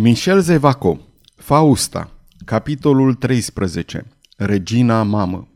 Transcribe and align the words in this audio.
Michel 0.00 0.40
Zevaco 0.40 1.00
Fausta 1.36 2.10
Capitolul 2.44 3.14
13 3.14 4.06
Regina 4.36 5.02
Mamă. 5.02 5.48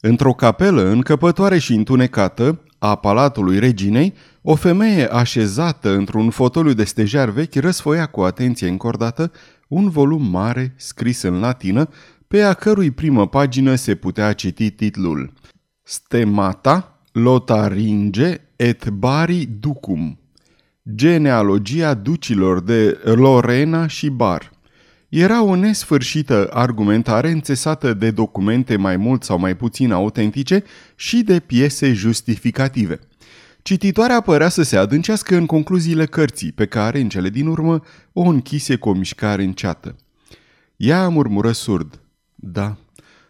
Într-o 0.00 0.32
capelă 0.32 0.82
încăpătoare 0.82 1.58
și 1.58 1.74
întunecată 1.74 2.60
a 2.78 2.94
palatului 2.94 3.58
reginei, 3.58 4.14
o 4.42 4.54
femeie 4.54 5.06
așezată 5.06 5.90
într-un 5.94 6.30
fotoliu 6.30 6.72
de 6.72 6.84
stejar 6.84 7.30
vechi 7.30 7.54
răsfoia 7.54 8.06
cu 8.06 8.20
atenție 8.20 8.68
încordată 8.68 9.32
un 9.68 9.88
volum 9.88 10.30
mare 10.30 10.74
scris 10.76 11.22
în 11.22 11.40
latină, 11.40 11.88
pe 12.28 12.42
a 12.42 12.52
cărui 12.52 12.90
primă 12.90 13.28
pagină 13.28 13.74
se 13.74 13.94
putea 13.94 14.32
citi 14.32 14.70
titlul 14.70 15.32
Stemata 15.82 17.00
Lotaringe 17.12 18.40
et 18.56 18.88
Bari 18.88 19.48
Ducum 19.60 20.18
Genealogia 20.94 21.94
ducilor 21.94 22.60
de 22.60 23.00
Lorena 23.04 23.86
și 23.86 24.10
Bar. 24.10 24.50
Era 25.08 25.42
o 25.42 25.54
nesfârșită 25.54 26.48
argumentare 26.52 27.30
înțesată 27.30 27.94
de 27.94 28.10
documente 28.10 28.76
mai 28.76 28.96
mult 28.96 29.22
sau 29.22 29.38
mai 29.38 29.56
puțin 29.56 29.92
autentice 29.92 30.64
și 30.96 31.22
de 31.22 31.40
piese 31.40 31.92
justificative. 31.92 33.00
Cititoarea 33.62 34.20
părea 34.20 34.48
să 34.48 34.62
se 34.62 34.76
adâncească 34.76 35.36
în 35.36 35.46
concluziile 35.46 36.06
cărții, 36.06 36.52
pe 36.52 36.66
care, 36.66 37.00
în 37.00 37.08
cele 37.08 37.28
din 37.28 37.46
urmă, 37.46 37.82
o 38.12 38.22
închise 38.22 38.76
cu 38.76 38.88
o 38.88 38.92
mișcare 38.92 39.42
înceată. 39.42 39.96
Ea 40.76 41.08
murmură 41.08 41.52
surd. 41.52 42.00
Da, 42.34 42.76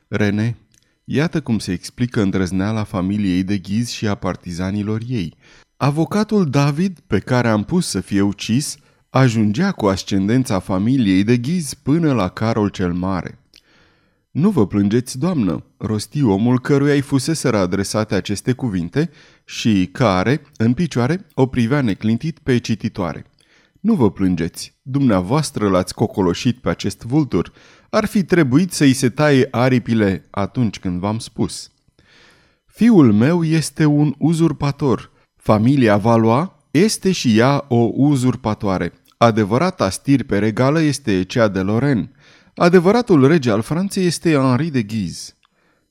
Rene, 0.08 0.56
iată 1.04 1.40
cum 1.40 1.58
se 1.58 1.72
explică 1.72 2.22
îndrăzneala 2.22 2.84
familiei 2.84 3.42
de 3.42 3.58
ghiz 3.58 3.88
și 3.88 4.06
a 4.06 4.14
partizanilor 4.14 5.00
ei– 5.06 5.34
Avocatul 5.78 6.50
David, 6.50 6.98
pe 7.06 7.18
care 7.18 7.48
am 7.48 7.64
pus 7.64 7.88
să 7.88 8.00
fie 8.00 8.20
ucis, 8.20 8.76
ajungea 9.10 9.72
cu 9.72 9.86
ascendența 9.86 10.58
familiei 10.58 11.24
de 11.24 11.36
ghiz 11.36 11.74
până 11.74 12.12
la 12.12 12.28
Carol 12.28 12.68
cel 12.68 12.92
Mare. 12.92 13.38
Nu 14.30 14.50
vă 14.50 14.66
plângeți, 14.66 15.18
doamnă, 15.18 15.64
rosti 15.76 16.22
omul 16.22 16.60
căruia 16.60 16.92
îi 16.92 17.00
fuseseră 17.00 17.56
adresate 17.56 18.14
aceste 18.14 18.52
cuvinte 18.52 19.10
și 19.44 19.88
care, 19.92 20.42
în 20.56 20.74
picioare, 20.74 21.26
o 21.34 21.46
privea 21.46 21.80
neclintit 21.80 22.38
pe 22.38 22.58
cititoare. 22.58 23.24
Nu 23.80 23.94
vă 23.94 24.10
plângeți, 24.10 24.74
dumneavoastră 24.82 25.68
l-ați 25.68 25.94
cocoloșit 25.94 26.58
pe 26.58 26.68
acest 26.68 27.02
vultur, 27.02 27.52
ar 27.90 28.04
fi 28.04 28.24
trebuit 28.24 28.72
să-i 28.72 28.92
se 28.92 29.08
taie 29.08 29.48
aripile 29.50 30.26
atunci 30.30 30.78
când 30.78 31.00
v-am 31.00 31.18
spus. 31.18 31.70
Fiul 32.66 33.12
meu 33.12 33.44
este 33.44 33.84
un 33.84 34.14
uzurpator– 34.18 35.10
Familia 35.46 35.96
Valois 35.96 36.48
este 36.70 37.12
și 37.12 37.38
ea 37.38 37.64
o 37.68 37.90
uzurpatoare. 37.92 38.92
Adevărata 39.16 39.90
stirpe 39.90 40.38
regală 40.38 40.80
este 40.80 41.22
cea 41.22 41.48
de 41.48 41.60
Lorraine. 41.60 42.10
Adevăratul 42.56 43.26
rege 43.26 43.50
al 43.50 43.62
Franței 43.62 44.06
este 44.06 44.32
Henri 44.32 44.70
de 44.70 44.82
Guise. 44.82 45.32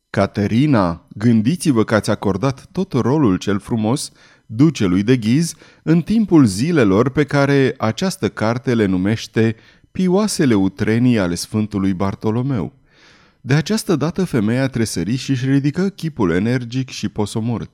Caterina, 0.10 1.08
gândiți-vă 1.18 1.84
că 1.84 1.96
ați 1.96 2.10
acordat 2.10 2.68
tot 2.72 2.94
rolul 2.94 3.38
cel 3.38 3.60
frumos 3.60 4.12
ducelui 4.46 5.04
de 5.04 5.18
Ghiz 5.18 5.54
în 5.84 6.02
timpul 6.02 6.46
zilelor 6.46 7.10
pe 7.10 7.24
care 7.24 7.76
această 7.78 8.30
carte 8.30 8.74
le 8.74 8.86
numește 8.86 9.56
pioasele 9.92 10.54
utrenii 10.54 11.20
ale 11.20 11.36
Sfântului 11.36 11.94
Bartolomeu. 11.94 12.74
De 13.42 13.54
această 13.54 13.96
dată 13.96 14.24
femeia 14.24 14.68
tresări 14.68 15.16
și 15.16 15.32
își 15.32 15.50
ridică 15.50 15.90
chipul 15.90 16.32
energic 16.32 16.90
și 16.90 17.10
posomorât. 17.10 17.70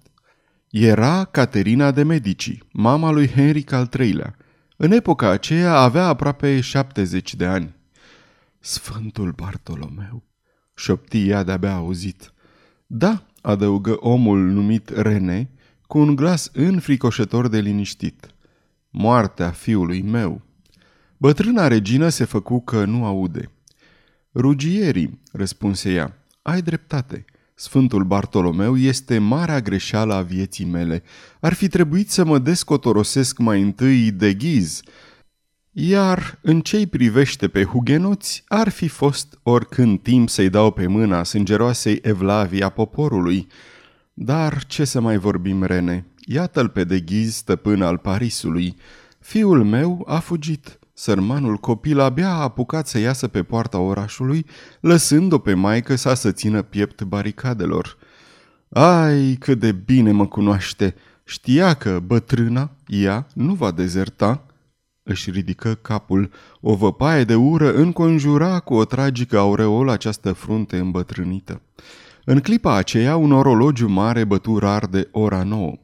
Era 0.72 1.26
Caterina 1.26 1.92
de 1.92 2.04
Medici, 2.04 2.58
mama 2.72 3.12
lui 3.12 3.28
Henric 3.28 3.72
al 3.72 3.90
III-lea. 4.00 4.36
În 4.78 4.92
epoca 4.92 5.30
aceea 5.30 5.76
avea 5.76 6.06
aproape 6.06 6.62
70 6.62 7.36
de 7.36 7.46
ani. 7.46 7.76
Sfântul 8.60 9.32
Bartolomeu, 9.32 10.24
șopti 10.76 11.30
ea 11.30 11.44
de-abia 11.44 11.74
auzit. 11.74 12.34
Da, 12.88 13.26
adăugă 13.42 13.98
omul 14.00 14.40
numit 14.40 14.90
Rene, 14.90 15.50
cu 15.88 15.98
un 15.98 16.16
glas 16.16 16.50
înfricoșător 16.54 17.48
de 17.48 17.60
liniștit. 17.60 18.28
Moartea 18.90 19.50
fiului 19.50 20.02
meu. 20.02 20.42
Bătrâna 21.18 21.68
regină 21.68 22.10
se 22.10 22.24
făcu 22.24 22.62
că 22.62 22.86
nu 22.86 23.06
aude. 23.06 23.52
Rugierii, 24.34 25.22
răspunse 25.32 25.92
ea, 25.92 26.18
ai 26.42 26.62
dreptate. 26.62 27.26
Sfântul 27.54 28.04
Bartolomeu 28.04 28.78
este 28.78 29.18
marea 29.18 29.60
greșeală 29.60 30.14
a 30.14 30.22
vieții 30.22 30.66
mele. 30.66 31.04
Ar 31.40 31.54
fi 31.54 31.68
trebuit 31.68 32.12
să 32.12 32.26
mă 32.26 32.40
descotorosesc 32.40 33.38
mai 33.38 33.62
întâi 33.62 34.12
de 34.12 34.34
ghiz, 34.34 34.82
iar 35.72 36.40
în 36.42 36.62
ce 36.62 36.88
privește 36.88 37.48
pe 37.48 37.64
hugenoți, 37.64 38.44
ar 38.48 38.70
fi 38.70 38.88
fost 38.88 39.40
oricând 39.44 40.02
timp 40.02 40.30
să-i 40.30 40.50
dau 40.50 40.72
pe 40.72 40.88
mâna 40.88 41.24
sângeroasei 41.24 42.00
Evlavia 42.02 42.70
poporului. 42.70 43.48
Dar 44.14 44.66
ce 44.66 44.84
să 44.84 45.00
mai 45.00 45.18
vorbim, 45.18 45.64
Rene? 45.64 46.06
Iată-l 46.26 46.70
pe 46.70 46.84
de 46.84 47.00
ghiz 47.00 47.36
stăpân 47.36 47.82
al 47.82 47.98
Parisului. 47.98 48.76
Fiul 49.20 49.64
meu 49.64 50.06
a 50.08 50.20
fugit. 50.20 50.80
Sărmanul 50.94 51.58
copil 51.58 52.00
abia 52.00 52.30
a 52.30 52.42
apucat 52.42 52.88
să 52.88 53.00
iasă 53.00 53.28
pe 53.28 53.44
poarta 53.44 53.80
orașului, 53.80 54.46
lăsând-o 54.80 55.38
pe 55.38 55.54
maică 55.54 55.96
sa 55.96 56.14
să 56.14 56.32
țină 56.32 56.62
piept 56.62 57.04
baricadelor. 57.04 57.98
Ai, 58.70 59.36
cât 59.40 59.60
de 59.60 59.72
bine 59.72 60.12
mă 60.12 60.28
cunoaște! 60.28 60.96
Știa 61.24 61.74
că 61.74 62.00
bătrâna, 62.06 62.72
ea, 62.88 63.28
nu 63.34 63.54
va 63.54 63.72
dezerta. 63.72 64.46
Își 65.04 65.32
ridică 65.32 65.74
capul. 65.74 66.32
O 66.62 66.76
văpaie 66.76 67.24
de 67.24 67.36
ură 67.36 67.74
înconjura 67.74 68.60
cu 68.60 68.74
o 68.74 68.86
tragică 68.86 69.38
aureolă 69.38 69.92
această 69.92 70.34
frunte 70.34 70.78
îmbătrânită. 70.78 71.62
În 72.26 72.40
clipa 72.40 72.76
aceea, 72.76 73.16
un 73.16 73.32
orologiu 73.32 73.88
mare 73.88 74.24
bătu 74.24 74.58
rar 74.58 74.86
de 74.86 75.08
ora 75.12 75.44
nouă. 75.44 75.78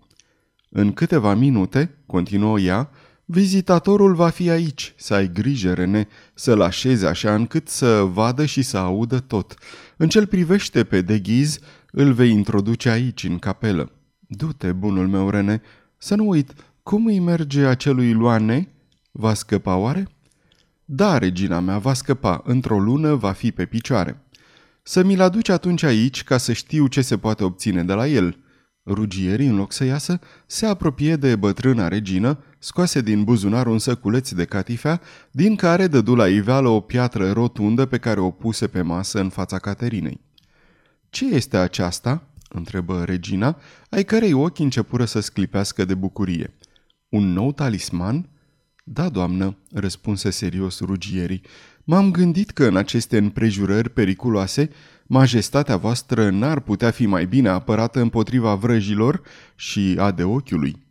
În 0.70 0.94
câteva 0.94 1.34
minute, 1.34 1.98
continuă 2.06 2.60
ea, 2.60 2.90
Vizitatorul 3.30 4.16
va 4.16 4.30
fi 4.30 4.50
aici, 4.50 4.94
să 4.98 5.14
ai 5.14 5.32
grijă, 5.32 5.74
Rene, 5.74 6.08
să-l 6.34 6.62
așezi 6.62 7.06
așa 7.06 7.36
încât 7.36 7.68
să 7.68 8.02
vadă 8.02 8.46
și 8.46 8.62
să 8.62 8.78
audă 8.78 9.20
tot. 9.20 9.54
În 9.98 10.10
cel 10.10 10.28
privește 10.28 10.84
pe 10.84 11.02
deghiz, 11.02 11.60
îl 11.92 12.14
vei 12.14 12.32
introduce 12.32 12.90
aici, 12.90 13.24
în 13.24 13.40
capelă. 13.40 13.92
Du-te, 14.20 14.72
bunul 14.72 15.08
meu, 15.08 15.30
Rene, 15.30 15.62
să 15.98 16.16
nu 16.16 16.28
uit, 16.28 16.54
cum 16.84 17.06
îi 17.06 17.20
merge 17.20 17.66
acelui 17.66 18.14
Luane? 18.14 18.68
Va 19.12 19.34
scăpa 19.34 19.76
oare? 19.76 20.08
Da, 20.86 21.18
regina 21.18 21.60
mea, 21.60 21.78
va 21.78 21.94
scăpa. 21.94 22.42
Într-o 22.46 22.80
lună 22.80 23.14
va 23.14 23.32
fi 23.32 23.52
pe 23.52 23.66
picioare. 23.66 24.22
Să 24.84 25.04
mi-l 25.04 25.22
aduci 25.22 25.50
atunci 25.50 25.84
aici 25.84 26.24
ca 26.24 26.38
să 26.38 26.54
știu 26.54 26.88
ce 26.88 27.02
se 27.02 27.18
poate 27.18 27.44
obține 27.44 27.84
de 27.84 27.94
la 27.94 28.08
el. 28.08 28.38
Rugierii, 28.86 29.48
în 29.48 29.56
loc 29.56 29.72
să 29.72 29.84
iasă, 29.84 30.20
se 30.46 30.66
apropie 30.66 31.16
de 31.16 31.36
bătrâna 31.36 31.88
regină, 31.88 32.40
scoase 32.60 33.02
din 33.02 33.24
buzunar 33.24 33.68
un 33.68 33.80
săculeț 33.80 34.32
de 34.32 34.46
catifea, 34.46 35.02
din 35.32 35.56
care 35.56 35.88
dădu 35.88 36.16
la 36.16 36.28
iveală 36.28 36.68
o 36.68 36.80
piatră 36.80 37.32
rotundă 37.32 37.86
pe 37.86 37.98
care 37.98 38.20
o 38.20 38.32
puse 38.32 38.68
pe 38.68 38.82
masă 38.82 39.20
în 39.20 39.30
fața 39.30 39.60
Caterinei. 39.60 40.22
Ce 41.10 41.26
este 41.26 41.58
aceasta?" 41.58 42.28
întrebă 42.50 43.04
regina, 43.04 43.58
ai 43.90 44.04
cărei 44.04 44.34
ochi 44.34 44.60
începură 44.60 45.06
să 45.06 45.20
sclipească 45.20 45.86
de 45.86 45.94
bucurie. 45.94 46.54
Un 47.10 47.34
nou 47.34 47.52
talisman?" 47.52 48.30
Da, 48.84 49.10
doamnă," 49.10 49.58
răspunse 49.72 50.30
serios 50.30 50.80
rugierii. 50.80 51.42
M-am 51.84 52.12
gândit 52.12 52.50
că 52.50 52.66
în 52.66 52.76
aceste 52.76 53.18
împrejurări 53.18 53.90
periculoase 53.90 54.70
majestatea 55.06 55.78
voastră 55.78 56.30
n-ar 56.30 56.60
putea 56.60 56.92
fi 56.92 57.06
mai 57.06 57.26
bine 57.26 57.50
apărată 57.50 58.00
împotriva 58.00 58.56
vrăjilor 58.56 59.22
și 59.56 59.96
a 60.00 60.12
de 60.12 60.24
ochiului. 60.24 60.87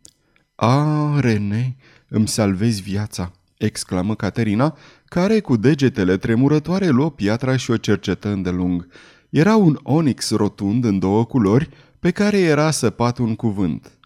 A, 0.59 1.19
Rene, 1.19 1.75
îmi 2.07 2.27
salvezi 2.27 2.81
viața!" 2.81 3.31
exclamă 3.57 4.15
Caterina, 4.15 4.77
care 5.05 5.39
cu 5.39 5.55
degetele 5.55 6.17
tremurătoare 6.17 6.87
luă 6.87 7.11
piatra 7.11 7.55
și 7.55 7.71
o 7.71 7.77
cercetă 7.77 8.29
îndelung. 8.29 8.87
Era 9.29 9.55
un 9.55 9.79
onix 9.83 10.31
rotund 10.31 10.83
în 10.83 10.99
două 10.99 11.25
culori, 11.25 11.69
pe 11.99 12.11
care 12.11 12.39
era 12.39 12.71
săpat 12.71 13.17
un 13.17 13.35
cuvânt. 13.35 13.99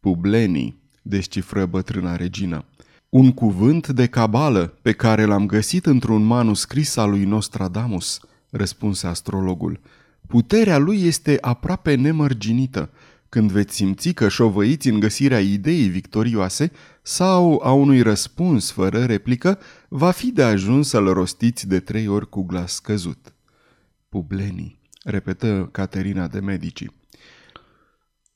Publini, 0.00 0.76
descifră 1.02 1.66
bătrâna 1.66 2.16
regină. 2.16 2.64
Un 3.08 3.32
cuvânt 3.32 3.88
de 3.88 4.06
cabală 4.06 4.78
pe 4.82 4.92
care 4.92 5.24
l-am 5.24 5.46
găsit 5.46 5.86
într-un 5.86 6.24
manuscris 6.24 6.96
al 6.96 7.10
lui 7.10 7.24
Nostradamus– 7.24 8.18
răspunse 8.50 9.06
astrologul. 9.06 9.80
Puterea 10.26 10.78
lui 10.78 11.02
este 11.02 11.38
aproape 11.40 11.94
nemărginită. 11.94 12.90
Când 13.34 13.50
veți 13.50 13.74
simți 13.74 14.12
că 14.12 14.28
șovăiți 14.28 14.88
în 14.88 15.00
găsirea 15.00 15.40
ideii 15.40 15.88
victorioase 15.88 16.70
sau 17.02 17.60
a 17.64 17.72
unui 17.72 18.00
răspuns 18.00 18.70
fără 18.70 19.04
replică, 19.04 19.58
va 19.88 20.10
fi 20.10 20.32
de 20.32 20.42
ajuns 20.42 20.88
să-l 20.88 21.12
rostiți 21.12 21.68
de 21.68 21.80
trei 21.80 22.06
ori 22.06 22.28
cu 22.28 22.42
glas 22.42 22.74
scăzut. 22.74 23.34
Publini, 24.08 24.78
repetă 25.04 25.68
Caterina 25.72 26.26
de 26.26 26.40
Medici. 26.40 26.86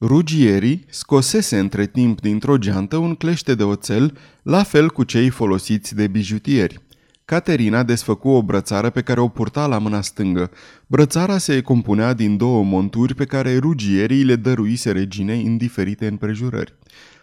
Rugierii 0.01 0.85
scosese 0.89 1.59
între 1.59 1.87
timp 1.87 2.21
dintr-o 2.21 2.59
geantă 2.59 2.97
un 2.97 3.15
clește 3.15 3.55
de 3.55 3.63
oțel, 3.63 4.19
la 4.43 4.63
fel 4.63 4.91
cu 4.91 5.05
cei 5.05 5.29
folosiți 5.29 5.95
de 5.95 6.07
bijutieri. 6.07 6.81
Caterina 7.29 7.83
desfăcu 7.83 8.29
o 8.29 8.43
brățară 8.43 8.91
pe 8.91 9.03
care 9.03 9.21
o 9.21 9.29
purta 9.29 9.67
la 9.67 9.79
mâna 9.79 10.01
stângă. 10.01 10.51
Brățara 10.87 11.39
se 11.39 11.61
compunea 11.61 12.13
din 12.13 12.37
două 12.37 12.65
monturi 12.65 13.15
pe 13.15 13.25
care 13.25 13.57
rugierii 13.57 14.25
le 14.25 14.37
dăruise 14.37 14.91
reginei 14.93 15.43
în 15.43 15.57
diferite 15.57 16.07
împrejurări. 16.07 16.75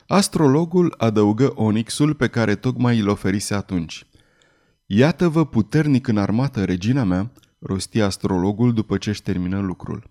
Astrologul 0.08 0.94
adăugă 0.98 1.52
onixul 1.56 2.14
pe 2.14 2.28
care 2.28 2.56
tocmai 2.56 3.00
îl 3.00 3.08
oferise 3.08 3.54
atunci. 3.54 4.06
Iată-vă 4.86 5.46
puternic 5.46 6.08
în 6.08 6.18
armată, 6.18 6.64
regina 6.64 7.04
mea, 7.04 7.32
rosti 7.60 8.02
astrologul 8.02 8.74
după 8.74 8.98
ce 8.98 9.10
își 9.10 9.22
termină 9.22 9.60
lucrul. 9.60 10.10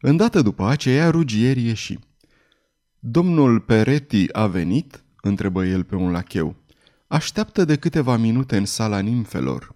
Îndată 0.00 0.42
după 0.42 0.68
aceea, 0.68 1.10
rugierii 1.10 1.66
ieși. 1.66 1.98
Domnul 2.98 3.60
Peretti 3.60 4.26
a 4.32 4.46
venit?" 4.46 5.04
întrebă 5.22 5.64
el 5.64 5.84
pe 5.84 5.94
un 5.94 6.10
lacheu. 6.10 6.56
Așteaptă 7.08 7.64
de 7.64 7.76
câteva 7.76 8.16
minute 8.16 8.56
în 8.56 8.64
sala 8.64 8.98
nimfelor. 8.98 9.74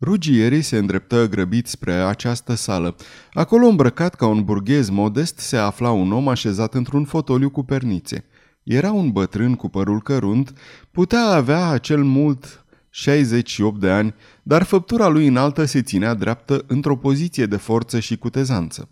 Rugierii 0.00 0.62
se 0.62 0.76
îndreptă 0.76 1.28
grăbit 1.28 1.66
spre 1.66 1.92
această 1.92 2.54
sală. 2.54 2.96
Acolo 3.32 3.66
îmbrăcat 3.66 4.14
ca 4.14 4.26
un 4.26 4.44
burghez 4.44 4.88
modest 4.88 5.38
se 5.38 5.56
afla 5.56 5.90
un 5.90 6.12
om 6.12 6.28
așezat 6.28 6.74
într-un 6.74 7.04
fotoliu 7.04 7.50
cu 7.50 7.62
pernițe. 7.62 8.24
Era 8.62 8.92
un 8.92 9.10
bătrân 9.10 9.54
cu 9.54 9.68
părul 9.68 10.02
cărunt, 10.02 10.52
putea 10.90 11.24
avea 11.24 11.68
acel 11.68 12.04
mult 12.04 12.64
68 12.90 13.80
de 13.80 13.90
ani, 13.90 14.14
dar 14.42 14.62
făptura 14.62 15.08
lui 15.08 15.26
înaltă 15.26 15.64
se 15.64 15.82
ținea 15.82 16.14
dreaptă 16.14 16.64
într-o 16.66 16.96
poziție 16.96 17.46
de 17.46 17.56
forță 17.56 18.00
și 18.00 18.16
cutezanță. 18.16 18.88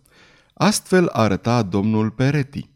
Astfel 0.54 1.06
arăta 1.06 1.62
domnul 1.62 2.10
Peretti. 2.10 2.69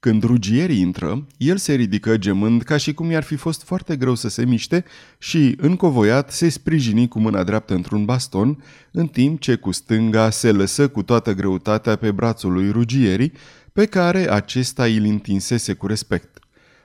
Când 0.00 0.22
rugierii 0.22 0.80
intră, 0.80 1.26
el 1.36 1.56
se 1.56 1.74
ridică 1.74 2.16
gemând 2.16 2.62
ca 2.62 2.76
și 2.76 2.94
cum 2.94 3.10
i-ar 3.10 3.22
fi 3.22 3.36
fost 3.36 3.62
foarte 3.62 3.96
greu 3.96 4.14
să 4.14 4.28
se 4.28 4.44
miște 4.44 4.84
și, 5.18 5.54
încovoiat, 5.60 6.32
se 6.32 6.48
sprijini 6.48 7.08
cu 7.08 7.18
mâna 7.18 7.44
dreaptă 7.44 7.74
într-un 7.74 8.04
baston, 8.04 8.64
în 8.90 9.06
timp 9.06 9.40
ce 9.40 9.54
cu 9.54 9.70
stânga 9.70 10.30
se 10.30 10.52
lăsă 10.52 10.88
cu 10.88 11.02
toată 11.02 11.34
greutatea 11.34 11.96
pe 11.96 12.10
brațul 12.10 12.52
lui 12.52 12.70
rugierii, 12.70 13.32
pe 13.72 13.86
care 13.86 14.30
acesta 14.30 14.84
îl 14.84 15.04
întinsese 15.04 15.72
cu 15.74 15.86
respect. 15.86 16.38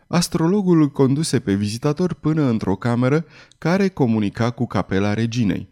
Astrologul 0.08 0.82
îl 0.82 0.92
conduse 0.92 1.40
pe 1.40 1.54
vizitator 1.54 2.14
până 2.14 2.50
într-o 2.50 2.76
cameră 2.76 3.26
care 3.58 3.88
comunica 3.88 4.50
cu 4.50 4.68
capela 4.68 5.14
reginei. 5.14 5.72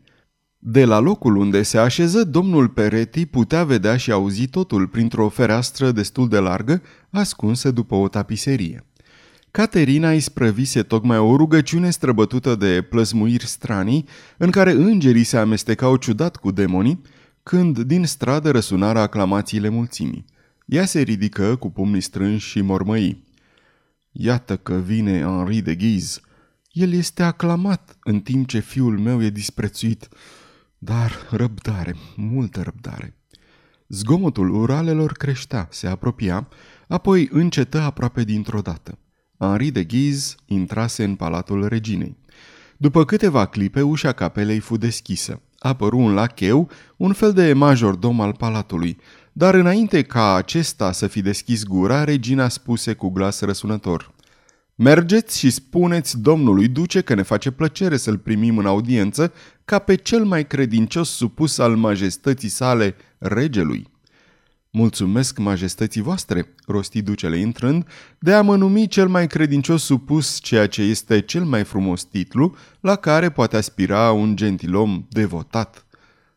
De 0.64 0.86
la 0.86 1.00
locul 1.00 1.36
unde 1.36 1.62
se 1.62 1.78
așeză, 1.78 2.24
domnul 2.24 2.68
Peretti 2.68 3.26
putea 3.26 3.64
vedea 3.64 3.98
și 3.98 4.12
auzi 4.12 4.48
totul 4.48 4.88
printr-o 4.88 5.30
fereastră 5.30 5.92
destul 5.92 6.28
de 6.28 6.40
largă, 6.40 6.82
ascunsă 7.12 7.72
după 7.72 7.96
o 7.96 8.08
tapiserie. 8.08 8.86
Caterina 9.52 10.10
îi 10.10 10.19
sprăvise 10.19 10.84
tocmai 10.84 11.18
o 11.18 11.36
rugăciune 11.36 11.90
străbătută 11.90 12.56
de 12.56 12.81
plăsmuiri 12.81 13.46
stranii, 13.46 14.08
în 14.38 14.52
care 14.52 14.72
îngerii 14.72 15.24
se 15.24 15.38
amestecau 15.38 15.96
ciudat 15.96 16.36
cu 16.36 16.52
demonii, 16.52 17.02
când 17.44 17.80
din 17.80 18.06
stradă 18.06 18.52
răsunară 18.52 19.00
aclamațiile 19.00 19.69
mulțimii. 19.69 20.25
Ea 20.66 20.86
se 20.86 21.02
ridică 21.02 21.56
cu 21.56 21.69
pumnii 21.69 22.02
strânși 22.02 22.50
și 22.50 22.62
mormăi. 22.62 23.24
Iată 24.12 24.57
că 24.57 24.74
vine 24.74 25.22
Henri 25.22 25.62
de 25.62 25.75
Ghiz. 25.75 26.22
El 26.72 26.94
este 26.94 27.24
aclamat 27.24 27.98
în 28.04 28.19
timp 28.19 28.48
ce 28.48 28.60
fiul 28.60 29.00
meu 29.00 29.24
e 29.24 29.30
disprețuit. 29.30 30.07
Dar 30.78 31.12
răbdare, 31.30 31.96
multă 32.16 32.62
răbdare. 32.62 33.16
Zgomotul 33.88 34.50
uralelor 34.50 35.12
creștea, 35.12 35.68
se 35.72 35.88
apropia, 35.88 36.48
apoi 36.92 37.30
încetă 37.32 37.80
aproape 37.80 38.24
dintr-o 38.24 38.60
dată. 38.60 38.98
Henri 39.38 39.72
de 39.72 39.84
Ghiz 39.84 40.36
intrase 40.46 41.04
în 41.04 41.16
palatul 41.16 41.68
reginei. 41.68 42.18
După 42.78 43.06
câteva 43.06 43.46
clipe, 43.46 43.82
ușa 43.82 44.12
capelei 44.12 44.60
fu 44.60 44.78
deschisă. 44.78 45.42
Apăru 45.60 45.98
un 45.98 46.14
lacheu, 46.14 46.70
un 46.98 47.14
fel 47.14 47.34
de 47.34 47.54
majordom 47.54 48.22
al 48.22 48.34
palatului, 48.34 48.98
dar 49.32 49.54
înainte 49.54 50.02
ca 50.02 50.36
acesta 50.36 50.92
să 50.92 51.08
fi 51.08 51.22
deschis 51.22 51.64
gura, 51.64 52.04
regina 52.04 52.48
spuse 52.48 52.94
cu 52.94 53.10
glas 53.10 53.42
răsunător. 53.42 54.12
Mergeți 54.76 55.40
și 55.40 55.50
spuneți 55.50 56.20
domnului 56.20 56.68
duce 56.68 57.02
că 57.02 57.14
ne 57.14 57.22
face 57.22 57.52
plăcere 57.52 57.98
să-l 57.98 58.18
primim 58.18 58.58
în 58.58 58.66
audiență 58.66 59.34
ca 59.66 59.80
pe 59.80 59.96
cel 59.96 60.24
mai 60.24 60.48
credincios 60.48 61.10
supus 61.10 61.58
al 61.58 61.76
majestății 61.76 62.50
sale, 62.50 62.96
regelui. 63.18 63.91
Mulțumesc 64.73 65.38
majestății 65.38 66.01
voastre, 66.01 66.53
rosti 66.65 67.01
ducele 67.01 67.38
intrând, 67.38 67.88
de 68.19 68.33
a 68.33 68.41
mă 68.41 68.56
numi 68.56 68.88
cel 68.88 69.07
mai 69.07 69.27
credincios 69.27 69.83
supus, 69.83 70.39
ceea 70.39 70.68
ce 70.68 70.81
este 70.81 71.21
cel 71.21 71.44
mai 71.44 71.63
frumos 71.63 72.03
titlu 72.03 72.56
la 72.79 72.95
care 72.95 73.29
poate 73.29 73.57
aspira 73.57 74.12
un 74.12 74.35
gentilom 74.35 75.06
devotat. 75.09 75.85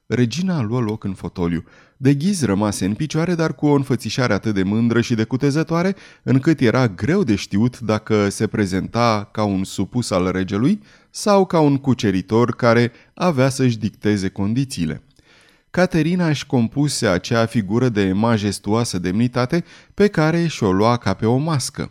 Regina 0.06 0.62
luă 0.62 0.80
loc 0.80 1.04
în 1.04 1.14
fotoliu. 1.14 1.64
De 1.96 2.14
ghiz 2.14 2.44
rămase 2.44 2.84
în 2.84 2.94
picioare, 2.94 3.34
dar 3.34 3.54
cu 3.54 3.66
o 3.66 3.74
înfățișare 3.74 4.32
atât 4.32 4.54
de 4.54 4.62
mândră 4.62 5.00
și 5.00 5.14
de 5.14 5.24
cutezătoare, 5.24 5.96
încât 6.22 6.60
era 6.60 6.88
greu 6.88 7.24
de 7.24 7.34
știut 7.34 7.80
dacă 7.80 8.28
se 8.28 8.46
prezenta 8.46 9.28
ca 9.32 9.44
un 9.44 9.64
supus 9.64 10.10
al 10.10 10.30
regelui 10.30 10.82
sau 11.10 11.46
ca 11.46 11.60
un 11.60 11.76
cuceritor 11.76 12.54
care 12.54 12.92
avea 13.14 13.48
să-și 13.48 13.78
dicteze 13.78 14.28
condițiile. 14.28 15.02
Caterina 15.74 16.28
își 16.28 16.46
compuse 16.46 17.06
acea 17.06 17.46
figură 17.46 17.88
de 17.88 18.12
majestuoasă 18.12 18.98
demnitate 18.98 19.64
pe 19.94 20.08
care 20.08 20.46
și-o 20.46 20.72
lua 20.72 20.96
ca 20.96 21.14
pe 21.14 21.26
o 21.26 21.36
mască. 21.36 21.90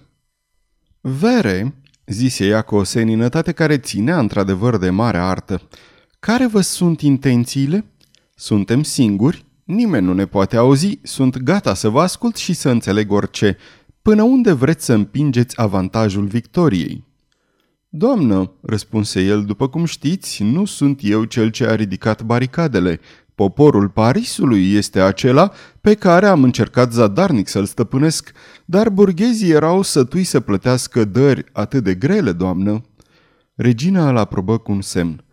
Vere, 1.01 1.75
zise 2.05 2.45
ea 2.45 2.61
cu 2.61 2.75
o 2.75 2.83
seninătate 2.83 3.51
care 3.51 3.77
ținea 3.77 4.19
într-adevăr 4.19 4.77
de 4.77 4.89
mare 4.89 5.17
artă, 5.17 5.61
care 6.19 6.47
vă 6.47 6.61
sunt 6.61 7.01
intențiile? 7.01 7.85
Suntem 8.35 8.83
singuri, 8.83 9.45
nimeni 9.63 10.05
nu 10.05 10.13
ne 10.13 10.25
poate 10.25 10.57
auzi, 10.57 10.99
sunt 11.01 11.37
gata 11.37 11.73
să 11.73 11.89
vă 11.89 12.01
ascult 12.01 12.35
și 12.35 12.53
să 12.53 12.69
înțeleg 12.69 13.11
orice. 13.11 13.57
Până 14.01 14.23
unde 14.23 14.51
vreți 14.51 14.85
să 14.85 14.93
împingeți 14.93 15.59
avantajul 15.59 16.25
victoriei? 16.25 17.03
Doamnă, 17.95 18.51
răspunse 18.61 19.21
el, 19.21 19.45
după 19.45 19.69
cum 19.69 19.85
știți, 19.85 20.43
nu 20.43 20.65
sunt 20.65 20.99
eu 21.03 21.23
cel 21.23 21.49
ce 21.49 21.65
a 21.65 21.75
ridicat 21.75 22.23
baricadele. 22.23 22.99
Poporul 23.35 23.89
Parisului 23.89 24.73
este 24.73 25.01
acela 25.01 25.51
pe 25.81 25.93
care 25.93 26.27
am 26.27 26.43
încercat 26.43 26.91
zadarnic 26.91 27.47
să-l 27.47 27.65
stăpânesc, 27.65 28.31
dar 28.65 28.89
burghezii 28.89 29.51
erau 29.51 29.81
sătui 29.81 30.23
să 30.23 30.39
plătească 30.39 31.03
dări 31.03 31.43
atât 31.51 31.83
de 31.83 31.95
grele, 31.95 32.31
doamnă. 32.31 32.81
Regina 33.55 34.09
îl 34.09 34.17
aprobă 34.17 34.57
cu 34.57 34.71
un 34.71 34.81
semn. 34.81 35.23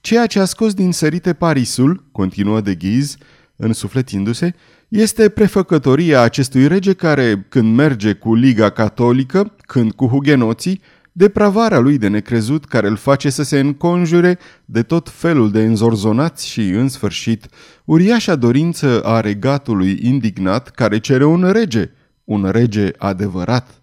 Ceea 0.00 0.26
ce 0.26 0.40
a 0.40 0.44
scos 0.44 0.74
din 0.74 0.92
sărite 0.92 1.32
Parisul, 1.32 2.04
continuă 2.12 2.60
de 2.60 2.74
ghiz, 2.74 3.16
însufletindu-se, 3.56 4.54
este 4.88 5.28
prefăcătoria 5.28 6.20
acestui 6.20 6.66
rege 6.66 6.92
care, 6.92 7.46
când 7.48 7.74
merge 7.74 8.12
cu 8.12 8.34
Liga 8.34 8.70
Catolică, 8.70 9.54
când 9.60 9.92
cu 9.92 10.06
hugenoții, 10.06 10.80
depravarea 11.20 11.78
lui 11.78 11.98
de 11.98 12.08
necrezut 12.08 12.64
care 12.64 12.88
îl 12.88 12.96
face 12.96 13.30
să 13.30 13.42
se 13.42 13.58
înconjure 13.58 14.38
de 14.64 14.82
tot 14.82 15.08
felul 15.08 15.50
de 15.50 15.64
înzorzonați 15.64 16.48
și, 16.48 16.60
în 16.60 16.88
sfârșit, 16.88 17.48
uriașa 17.84 18.36
dorință 18.36 19.02
a 19.02 19.20
regatului 19.20 19.98
indignat 20.02 20.68
care 20.68 20.98
cere 20.98 21.24
un 21.24 21.50
rege, 21.50 21.90
un 22.24 22.50
rege 22.50 22.90
adevărat. 22.98 23.82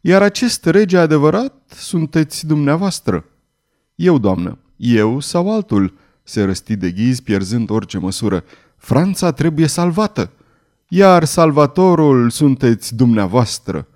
Iar 0.00 0.22
acest 0.22 0.64
rege 0.64 0.98
adevărat 0.98 1.54
sunteți 1.74 2.46
dumneavoastră. 2.46 3.24
Eu, 3.94 4.18
doamnă, 4.18 4.58
eu 4.76 5.20
sau 5.20 5.54
altul, 5.54 5.94
se 6.22 6.44
răsti 6.44 6.76
de 6.76 6.90
ghiz 6.90 7.20
pierzând 7.20 7.70
orice 7.70 7.98
măsură. 7.98 8.44
Franța 8.76 9.32
trebuie 9.32 9.66
salvată. 9.66 10.30
Iar 10.88 11.24
salvatorul 11.24 12.30
sunteți 12.30 12.94
dumneavoastră. 12.94 13.86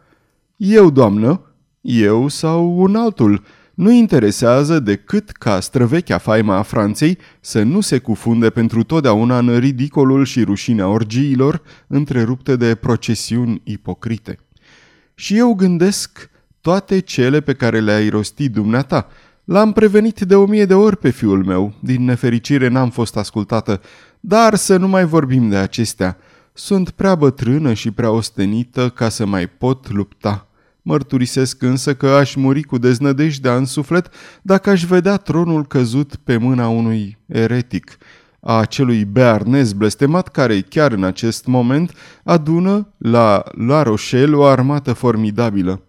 Eu, 0.56 0.90
doamnă, 0.90 1.40
eu 1.86 2.28
sau 2.28 2.78
un 2.78 2.96
altul, 2.96 3.42
nu 3.74 3.90
interesează 3.90 4.78
decât 4.80 5.30
ca 5.30 5.60
străvechea 5.60 6.18
faima 6.18 6.56
a 6.56 6.62
Franței 6.62 7.18
să 7.40 7.62
nu 7.62 7.80
se 7.80 7.98
cufunde 7.98 8.50
pentru 8.50 8.82
totdeauna 8.82 9.38
în 9.38 9.58
ridicolul 9.58 10.24
și 10.24 10.42
rușinea 10.42 10.88
orgiilor 10.88 11.62
întrerupte 11.86 12.56
de 12.56 12.74
procesiuni 12.74 13.60
ipocrite. 13.64 14.38
Și 15.14 15.36
eu 15.36 15.54
gândesc 15.54 16.30
toate 16.60 16.98
cele 16.98 17.40
pe 17.40 17.52
care 17.52 17.80
le-ai 17.80 18.08
rostit 18.08 18.52
dumneata. 18.52 19.08
L-am 19.44 19.72
prevenit 19.72 20.20
de 20.20 20.34
o 20.34 20.46
mie 20.46 20.64
de 20.64 20.74
ori 20.74 20.96
pe 20.96 21.10
fiul 21.10 21.44
meu, 21.44 21.74
din 21.80 22.04
nefericire 22.04 22.68
n-am 22.68 22.90
fost 22.90 23.16
ascultată, 23.16 23.80
dar 24.20 24.54
să 24.54 24.76
nu 24.76 24.88
mai 24.88 25.04
vorbim 25.04 25.48
de 25.48 25.56
acestea. 25.56 26.16
Sunt 26.52 26.90
prea 26.90 27.14
bătrână 27.14 27.72
și 27.72 27.90
prea 27.90 28.10
ostenită 28.10 28.88
ca 28.88 29.08
să 29.08 29.26
mai 29.26 29.46
pot 29.46 29.90
lupta. 29.90 30.45
Mărturisesc 30.88 31.62
însă 31.62 31.94
că 31.94 32.06
aș 32.06 32.34
muri 32.34 32.62
cu 32.62 32.78
deznădejdea 32.78 33.56
în 33.56 33.64
suflet 33.64 34.08
dacă 34.42 34.70
aș 34.70 34.84
vedea 34.84 35.16
tronul 35.16 35.66
căzut 35.66 36.16
pe 36.16 36.36
mâna 36.36 36.68
unui 36.68 37.18
eretic, 37.26 37.98
a 38.40 38.58
acelui 38.58 39.04
bearnez 39.04 39.72
blestemat 39.72 40.28
care 40.28 40.60
chiar 40.60 40.92
în 40.92 41.04
acest 41.04 41.46
moment 41.46 41.92
adună 42.24 42.88
la 42.98 43.42
La 43.50 43.82
Rochelle 43.82 44.36
o 44.36 44.44
armată 44.44 44.92
formidabilă. 44.92 45.82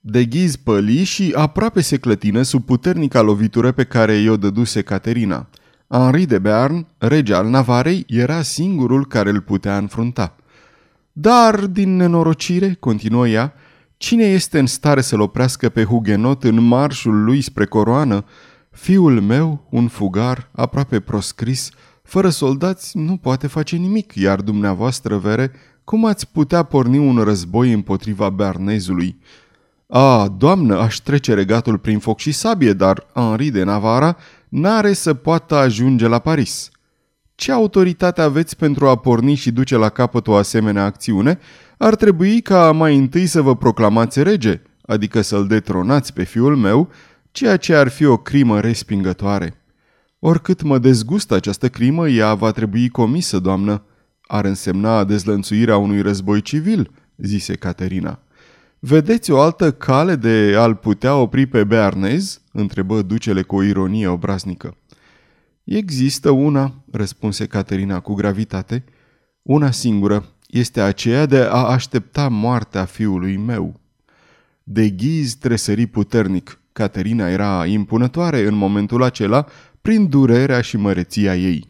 De 0.00 0.24
ghiz 0.24 0.56
păli 0.56 1.04
și 1.04 1.32
aproape 1.36 1.80
se 1.80 1.96
clătină 1.96 2.42
sub 2.42 2.64
puternica 2.64 3.20
lovitură 3.20 3.72
pe 3.72 3.84
care 3.84 4.14
i-o 4.14 4.36
dăduse 4.36 4.82
Caterina. 4.82 5.48
Henri 5.88 6.26
de 6.26 6.38
Bern, 6.38 6.86
rege 6.98 7.34
al 7.34 7.48
Navarei, 7.48 8.04
era 8.08 8.42
singurul 8.42 9.06
care 9.06 9.30
îl 9.30 9.40
putea 9.40 9.76
înfrunta. 9.76 10.36
Dar, 11.12 11.66
din 11.66 11.96
nenorocire, 11.96 12.76
continuă 12.80 13.28
ea, 13.28 13.54
cine 14.02 14.24
este 14.24 14.58
în 14.58 14.66
stare 14.66 15.00
să-l 15.00 15.20
oprească 15.20 15.68
pe 15.68 15.84
hugenot 15.84 16.44
în 16.44 16.62
marșul 16.62 17.24
lui 17.24 17.40
spre 17.40 17.64
coroană? 17.64 18.24
Fiul 18.70 19.20
meu, 19.20 19.66
un 19.70 19.88
fugar, 19.88 20.48
aproape 20.52 21.00
proscris, 21.00 21.70
fără 22.02 22.28
soldați 22.28 22.96
nu 22.96 23.16
poate 23.16 23.46
face 23.46 23.76
nimic, 23.76 24.14
iar 24.14 24.40
dumneavoastră, 24.40 25.16
vere, 25.16 25.52
cum 25.84 26.04
ați 26.04 26.28
putea 26.32 26.62
porni 26.62 26.98
un 26.98 27.18
război 27.18 27.72
împotriva 27.72 28.30
Bernezului? 28.30 29.18
A, 29.86 30.34
doamnă, 30.38 30.78
aș 30.78 30.96
trece 30.96 31.34
regatul 31.34 31.78
prin 31.78 31.98
foc 31.98 32.18
și 32.18 32.32
sabie, 32.32 32.72
dar 32.72 33.06
Henri 33.14 33.50
de 33.50 33.62
Navara 33.62 34.16
n-are 34.48 34.92
să 34.92 35.14
poată 35.14 35.54
ajunge 35.54 36.06
la 36.06 36.18
Paris. 36.18 36.70
Ce 37.42 37.52
autoritate 37.52 38.20
aveți 38.20 38.56
pentru 38.56 38.88
a 38.88 38.96
porni 38.96 39.34
și 39.34 39.50
duce 39.50 39.76
la 39.76 39.88
capăt 39.88 40.26
o 40.26 40.34
asemenea 40.34 40.84
acțiune? 40.84 41.38
Ar 41.78 41.94
trebui 41.94 42.40
ca 42.40 42.72
mai 42.72 42.96
întâi 42.96 43.26
să 43.26 43.40
vă 43.40 43.56
proclamați 43.56 44.22
rege, 44.22 44.60
adică 44.86 45.20
să-l 45.20 45.46
detronați 45.46 46.12
pe 46.12 46.22
fiul 46.22 46.56
meu, 46.56 46.88
ceea 47.30 47.56
ce 47.56 47.74
ar 47.74 47.88
fi 47.88 48.04
o 48.04 48.16
crimă 48.16 48.60
respingătoare. 48.60 49.62
Oricât 50.18 50.62
mă 50.62 50.78
dezgustă 50.78 51.34
această 51.34 51.68
crimă, 51.68 52.08
ea 52.08 52.34
va 52.34 52.50
trebui 52.50 52.88
comisă, 52.88 53.38
doamnă. 53.38 53.82
Ar 54.22 54.44
însemna 54.44 55.04
dezlănțuirea 55.04 55.76
unui 55.76 56.00
război 56.00 56.40
civil, 56.40 56.90
zise 57.16 57.54
Caterina. 57.54 58.18
Vedeți 58.78 59.30
o 59.30 59.40
altă 59.40 59.72
cale 59.72 60.16
de 60.16 60.54
a-l 60.58 60.74
putea 60.74 61.16
opri 61.16 61.46
pe 61.46 61.64
Bearnez? 61.64 62.40
întrebă 62.52 63.02
ducele 63.02 63.42
cu 63.42 63.56
o 63.56 63.62
ironie 63.62 64.06
obraznică. 64.06 64.76
Există 65.64 66.30
una, 66.30 66.84
răspunse 66.90 67.46
Caterina 67.46 68.00
cu 68.00 68.14
gravitate, 68.14 68.84
una 69.42 69.70
singură, 69.70 70.26
este 70.46 70.80
aceea 70.80 71.26
de 71.26 71.38
a 71.38 71.66
aștepta 71.66 72.28
moartea 72.28 72.84
fiului 72.84 73.36
meu. 73.36 73.80
De 74.62 74.90
ghiz 74.90 75.34
tresări 75.34 75.86
puternic. 75.86 76.60
Caterina 76.72 77.28
era 77.28 77.66
impunătoare 77.66 78.46
în 78.46 78.54
momentul 78.54 79.02
acela 79.02 79.46
prin 79.82 80.08
durerea 80.08 80.60
și 80.60 80.76
măreția 80.76 81.36
ei. 81.36 81.68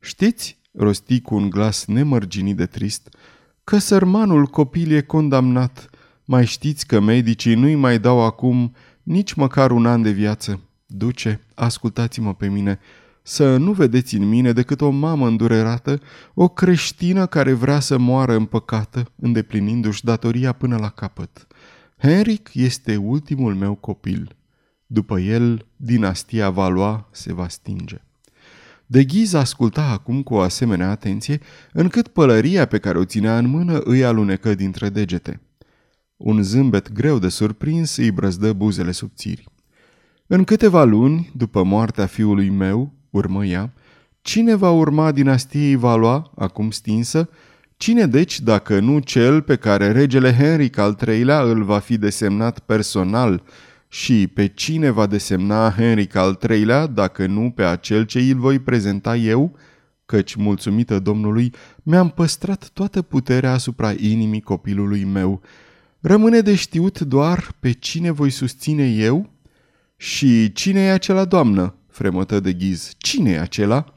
Știți, 0.00 0.58
rosti 0.72 1.20
cu 1.20 1.34
un 1.34 1.50
glas 1.50 1.84
nemărginit 1.84 2.56
de 2.56 2.66
trist, 2.66 3.16
că 3.64 3.78
sărmanul 3.78 4.46
copil 4.46 4.92
e 4.92 5.00
condamnat. 5.00 5.90
Mai 6.24 6.46
știți 6.46 6.86
că 6.86 7.00
medicii 7.00 7.54
nu-i 7.54 7.74
mai 7.74 7.98
dau 7.98 8.20
acum 8.20 8.74
nici 9.02 9.34
măcar 9.34 9.70
un 9.70 9.86
an 9.86 10.02
de 10.02 10.10
viață. 10.10 10.60
Duce, 10.90 11.40
ascultați-mă 11.54 12.34
pe 12.34 12.48
mine, 12.48 12.78
să 13.22 13.56
nu 13.56 13.72
vedeți 13.72 14.14
în 14.16 14.28
mine 14.28 14.52
decât 14.52 14.80
o 14.80 14.90
mamă 14.90 15.26
îndurerată, 15.26 16.00
o 16.34 16.48
creștină 16.48 17.26
care 17.26 17.52
vrea 17.52 17.80
să 17.80 17.98
moară 17.98 18.34
împăcată, 18.34 19.12
îndeplinindu-și 19.16 20.04
datoria 20.04 20.52
până 20.52 20.76
la 20.76 20.88
capăt. 20.88 21.46
Henric 21.98 22.50
este 22.52 22.96
ultimul 22.96 23.54
meu 23.54 23.74
copil. 23.74 24.36
După 24.86 25.18
el, 25.18 25.66
dinastia 25.76 26.50
Valois 26.50 27.00
se 27.10 27.32
va 27.32 27.48
stinge. 27.48 28.02
De 28.86 29.04
ghiz 29.04 29.32
asculta 29.32 29.84
acum 29.84 30.22
cu 30.22 30.34
o 30.34 30.40
asemenea 30.40 30.90
atenție, 30.90 31.40
încât 31.72 32.08
pălăria 32.08 32.66
pe 32.66 32.78
care 32.78 32.98
o 32.98 33.04
ținea 33.04 33.38
în 33.38 33.46
mână 33.46 33.78
îi 33.78 34.04
alunecă 34.04 34.54
dintre 34.54 34.88
degete. 34.88 35.40
Un 36.16 36.42
zâmbet 36.42 36.92
greu 36.92 37.18
de 37.18 37.28
surprins 37.28 37.96
îi 37.96 38.10
brăzdă 38.10 38.52
buzele 38.52 38.92
subțiri. 38.92 39.48
În 40.30 40.44
câteva 40.44 40.84
luni, 40.84 41.30
după 41.36 41.62
moartea 41.62 42.06
fiului 42.06 42.48
meu, 42.48 42.92
urmă 43.10 43.44
ea, 43.44 43.72
cine 44.20 44.54
va 44.54 44.70
urma 44.70 45.12
dinastiei 45.12 45.76
Valois, 45.76 46.22
acum 46.36 46.70
stinsă, 46.70 47.28
cine 47.76 48.06
deci, 48.06 48.40
dacă 48.40 48.80
nu 48.80 48.98
cel 48.98 49.42
pe 49.42 49.56
care 49.56 49.92
regele 49.92 50.34
Henric 50.34 50.78
al 50.78 50.98
III-lea 51.06 51.40
îl 51.40 51.64
va 51.64 51.78
fi 51.78 51.98
desemnat 51.98 52.58
personal? 52.58 53.42
Și 53.88 54.26
pe 54.26 54.46
cine 54.46 54.90
va 54.90 55.06
desemna 55.06 55.70
Henric 55.70 56.14
al 56.14 56.38
III-lea, 56.48 56.86
dacă 56.86 57.26
nu 57.26 57.50
pe 57.50 57.64
acel 57.64 58.04
ce 58.04 58.18
îl 58.18 58.38
voi 58.38 58.58
prezenta 58.58 59.16
eu, 59.16 59.56
căci, 60.06 60.34
mulțumită 60.34 60.98
Domnului, 60.98 61.52
mi-am 61.82 62.08
păstrat 62.08 62.70
toată 62.72 63.02
puterea 63.02 63.52
asupra 63.52 63.92
inimii 63.96 64.40
copilului 64.40 65.04
meu. 65.04 65.40
Rămâne 66.00 66.40
de 66.40 66.54
știut 66.54 67.00
doar 67.00 67.56
pe 67.60 67.72
cine 67.72 68.10
voi 68.10 68.30
susține 68.30 68.88
eu 68.88 69.36
și 70.00 70.52
cine 70.52 70.80
e 70.80 70.90
acela 70.90 71.24
doamnă, 71.24 71.74
fremătă 71.88 72.40
de 72.40 72.52
ghiz. 72.52 72.92
Cine 72.98 73.30
e 73.30 73.40
acela? 73.40 73.94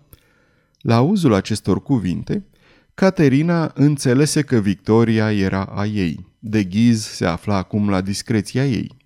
La 0.80 0.96
auzul 0.96 1.34
acestor 1.34 1.84
cuvinte, 1.84 2.46
Caterina 2.94 3.72
înțelese 3.74 4.42
că 4.42 4.56
victoria 4.60 5.32
era 5.32 5.64
a 5.64 5.86
ei. 5.86 6.26
De 6.40 6.64
ghiz 6.64 7.06
se 7.06 7.26
afla 7.26 7.56
acum 7.56 7.90
la 7.90 8.02
discreția 8.02 8.66
ei. 8.66 8.98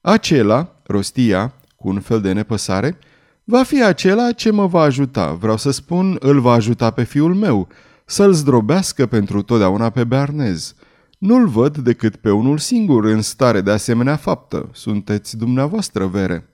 Acela, 0.00 0.80
rostia, 0.86 1.54
cu 1.76 1.88
un 1.88 2.00
fel 2.00 2.20
de 2.20 2.32
nepăsare, 2.32 2.98
va 3.44 3.62
fi 3.62 3.82
acela 3.82 4.32
ce 4.32 4.50
mă 4.50 4.66
va 4.66 4.80
ajuta. 4.80 5.32
Vreau 5.32 5.56
să 5.56 5.70
spun, 5.70 6.16
îl 6.20 6.40
va 6.40 6.52
ajuta 6.52 6.90
pe 6.90 7.02
fiul 7.02 7.34
meu, 7.34 7.68
să-l 8.04 8.32
zdrobească 8.32 9.06
pentru 9.06 9.42
totdeauna 9.42 9.90
pe 9.90 10.04
Bernez. 10.04 10.74
Nu-l 11.20 11.46
văd 11.46 11.76
decât 11.76 12.16
pe 12.16 12.30
unul 12.30 12.58
singur 12.58 13.04
în 13.04 13.22
stare 13.22 13.60
de 13.60 13.70
asemenea 13.70 14.16
faptă. 14.16 14.68
Sunteți 14.72 15.36
dumneavoastră, 15.36 16.06
vere. 16.06 16.48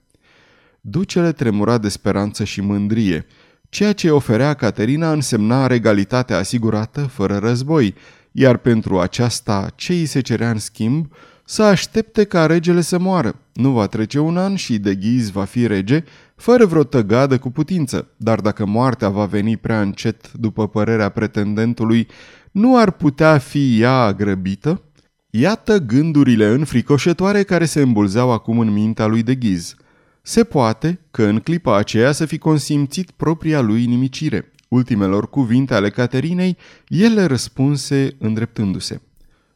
Ducele 0.80 1.32
tremura 1.32 1.78
de 1.78 1.88
speranță 1.88 2.44
și 2.44 2.61
mândrie. 2.61 3.26
Ceea 3.68 3.92
ce 3.92 4.11
oferea 4.11 4.54
Caterina 4.54 5.12
însemna 5.12 5.66
regalitatea 5.66 6.38
asigurată, 6.38 7.00
fără 7.00 7.37
război, 7.37 7.94
iar 8.32 8.56
pentru 8.56 8.99
aceasta 8.99 9.73
ce 9.75 9.92
îi 9.92 10.06
se 10.06 10.20
cerea 10.20 10.50
în 10.50 10.58
schimb, 10.58 11.12
să 11.44 11.62
aștepte 11.62 12.25
ca 12.25 12.46
regele 12.46 12.80
să 12.80 12.99
moară. 12.99 13.37
Nu 13.52 13.70
va 13.70 13.87
trece 13.87 14.18
un 14.18 14.37
an 14.37 14.54
și 14.54 14.78
de 14.78 14.94
ghiz 14.94 15.30
va 15.30 15.44
fi 15.44 15.66
rege, 15.66 16.04
fără 16.37 16.66
vreo 16.66 16.85
tăgadă 16.85 17.38
cu 17.38 17.50
putință, 17.50 18.08
dar 18.16 18.40
dacă 18.40 18.64
moartea 18.64 19.08
va 19.08 19.25
veni 19.25 19.56
prea 19.56 19.80
încet, 19.80 20.32
după 20.32 20.68
părerea 20.68 21.08
pretendentului, 21.08 22.08
nu 22.56 22.76
ar 22.76 22.90
putea 22.90 23.38
fi 23.38 23.80
ea 23.80 24.12
grăbită? 24.12 24.82
Iată 25.30 25.78
gândurile 25.78 26.46
înfricoșătoare 26.46 27.42
care 27.42 27.64
se 27.64 27.80
îmbulzeau 27.80 28.32
acum 28.32 28.58
în 28.58 28.72
mintea 28.72 29.06
lui 29.06 29.22
de 29.22 29.34
ghiz. 29.34 29.75
Se 30.22 30.44
poate 30.44 31.00
că 31.10 31.25
în 31.25 31.38
clipa 31.38 31.76
aceea 31.76 32.12
să 32.12 32.26
fi 32.26 32.38
consimțit 32.38 33.10
propria 33.10 33.60
lui 33.60 33.86
nimicire. 33.86 34.52
Ultimelor 34.68 35.30
cuvinte 35.30 35.75
ale 35.75 35.90
Caterinei, 35.90 36.56
el 36.88 37.12
le 37.14 37.25
răspunse 37.25 38.16
îndreptându-se. 38.18 39.00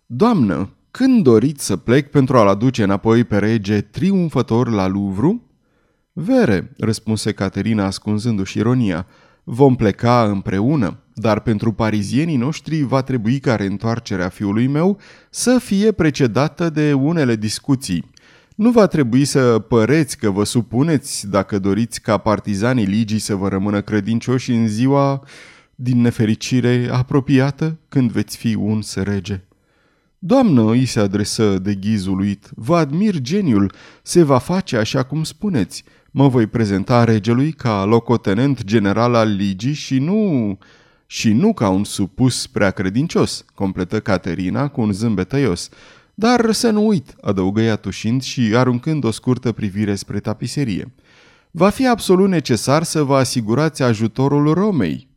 Doamnă, 0.06 0.70
când 0.90 1.22
doriți 1.22 1.64
să 1.64 1.76
plec 1.76 2.10
pentru 2.10 2.36
a-l 2.36 2.48
aduce 2.48 2.82
înapoi 2.82 3.24
pe 3.24 3.38
rege 3.38 3.80
triumfător 3.80 4.70
la 4.70 4.86
Louvre? 4.86 5.40
Vere, 6.12 6.72
răspunse 6.78 7.32
Caterina 7.32 7.84
ascunzându-și 7.84 8.58
ironia, 8.58 9.06
vom 9.44 9.76
pleca 9.76 10.24
împreună, 10.24 10.98
dar 11.20 11.40
pentru 11.40 11.72
parizienii 11.72 12.36
noștri 12.36 12.82
va 12.82 13.02
trebui 13.02 13.38
ca 13.38 13.56
reîntoarcerea 13.56 14.28
fiului 14.28 14.66
meu 14.66 14.98
să 15.30 15.58
fie 15.62 15.92
precedată 15.92 16.70
de 16.70 16.92
unele 16.92 17.36
discuții. 17.36 18.10
Nu 18.56 18.70
va 18.70 18.86
trebui 18.86 19.24
să 19.24 19.58
păreți 19.58 20.18
că 20.18 20.30
vă 20.30 20.44
supuneți 20.44 21.28
dacă 21.28 21.58
doriți 21.58 22.00
ca 22.00 22.18
partizanii 22.18 22.84
ligii 22.84 23.18
să 23.18 23.34
vă 23.34 23.48
rămână 23.48 23.80
credincioși 23.80 24.50
în 24.50 24.68
ziua, 24.68 25.22
din 25.74 26.00
nefericire, 26.00 26.88
apropiată, 26.92 27.78
când 27.88 28.10
veți 28.10 28.36
fi 28.36 28.54
un 28.54 28.80
rege. 28.94 29.44
Doamnă, 30.18 30.70
îi 30.70 30.84
se 30.84 31.00
adresă 31.00 31.58
de 31.58 31.74
ghizuluit, 31.74 32.50
vă 32.54 32.76
admir 32.76 33.18
geniul, 33.18 33.72
se 34.02 34.22
va 34.22 34.38
face 34.38 34.76
așa 34.76 35.02
cum 35.02 35.24
spuneți. 35.24 35.84
Mă 36.10 36.28
voi 36.28 36.46
prezenta 36.46 37.04
regelui 37.04 37.52
ca 37.52 37.84
locotenent 37.84 38.64
general 38.64 39.14
al 39.14 39.34
ligii 39.34 39.72
și 39.72 39.98
nu... 39.98 40.58
și 41.12 41.32
nu 41.32 41.52
ca 41.52 41.68
un 41.68 41.84
supus 41.84 42.46
prea 42.46 42.70
credincios, 42.70 43.44
completă 43.54 44.00
Caterina 44.00 44.68
cu 44.68 44.80
un 44.80 44.92
zâmbet 44.92 45.28
tăios. 45.28 45.68
Dar 46.14 46.52
să 46.52 46.70
nu 46.70 46.86
uit, 46.86 47.14
adăugă 47.20 47.60
ea 47.60 47.76
tușind 47.76 48.22
și 48.22 48.52
aruncând 48.54 49.04
o 49.04 49.10
scurtă 49.10 49.52
privire 49.52 49.94
spre 49.94 50.20
tapiserie. 50.20 50.94
Va 51.50 51.68
fi 51.68 51.86
absolut 51.86 52.28
necesar 52.28 52.82
să 52.82 53.02
vă 53.02 53.16
asigurați 53.16 53.82
ajutorul 53.82 54.52
Romei. 54.54 55.08